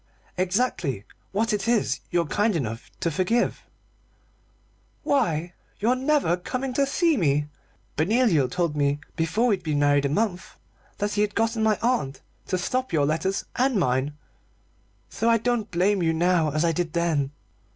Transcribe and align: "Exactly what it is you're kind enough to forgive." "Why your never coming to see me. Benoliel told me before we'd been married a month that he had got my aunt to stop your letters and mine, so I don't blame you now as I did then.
"Exactly 0.35 1.05
what 1.31 1.53
it 1.53 1.67
is 1.67 1.99
you're 2.09 2.25
kind 2.25 2.55
enough 2.55 2.89
to 3.01 3.11
forgive." 3.11 3.67
"Why 5.03 5.53
your 5.79 5.95
never 5.95 6.37
coming 6.37 6.73
to 6.73 6.87
see 6.87 7.17
me. 7.17 7.49
Benoliel 7.97 8.49
told 8.49 8.75
me 8.75 8.99
before 9.15 9.45
we'd 9.45 9.61
been 9.61 9.77
married 9.77 10.05
a 10.05 10.09
month 10.09 10.57
that 10.97 11.11
he 11.13 11.21
had 11.21 11.35
got 11.35 11.55
my 11.55 11.77
aunt 11.83 12.21
to 12.47 12.57
stop 12.57 12.91
your 12.91 13.05
letters 13.05 13.45
and 13.57 13.75
mine, 13.79 14.17
so 15.07 15.29
I 15.29 15.37
don't 15.37 15.69
blame 15.69 16.01
you 16.01 16.13
now 16.13 16.49
as 16.49 16.65
I 16.65 16.71
did 16.71 16.93
then. 16.93 17.29